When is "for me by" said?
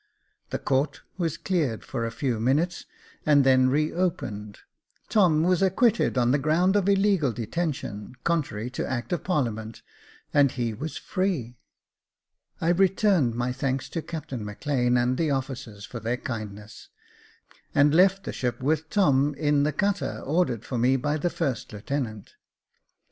20.65-21.17